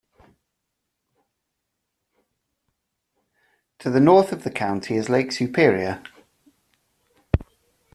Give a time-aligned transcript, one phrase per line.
[3.77, 6.01] To the north of the county is Lake Superior.